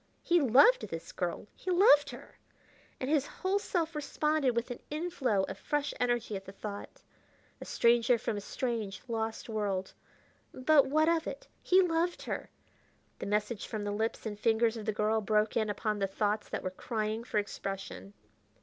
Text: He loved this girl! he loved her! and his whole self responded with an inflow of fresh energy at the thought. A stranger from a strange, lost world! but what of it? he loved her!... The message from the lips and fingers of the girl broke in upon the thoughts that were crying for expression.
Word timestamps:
He 0.23 0.41
loved 0.41 0.87
this 0.87 1.11
girl! 1.11 1.47
he 1.55 1.69
loved 1.69 2.09
her! 2.09 2.39
and 2.99 3.07
his 3.07 3.27
whole 3.27 3.59
self 3.59 3.93
responded 3.95 4.55
with 4.55 4.71
an 4.71 4.79
inflow 4.89 5.43
of 5.43 5.59
fresh 5.59 5.93
energy 5.99 6.35
at 6.35 6.45
the 6.45 6.51
thought. 6.51 7.03
A 7.61 7.65
stranger 7.65 8.17
from 8.17 8.35
a 8.35 8.41
strange, 8.41 9.03
lost 9.07 9.47
world! 9.47 9.93
but 10.55 10.87
what 10.87 11.07
of 11.07 11.27
it? 11.27 11.47
he 11.61 11.83
loved 11.83 12.23
her!... 12.23 12.49
The 13.19 13.27
message 13.27 13.67
from 13.67 13.83
the 13.83 13.91
lips 13.91 14.25
and 14.25 14.39
fingers 14.39 14.75
of 14.75 14.87
the 14.87 14.91
girl 14.91 15.21
broke 15.21 15.55
in 15.55 15.69
upon 15.69 15.99
the 15.99 16.07
thoughts 16.07 16.49
that 16.49 16.63
were 16.63 16.71
crying 16.71 17.23
for 17.23 17.37
expression. 17.37 18.13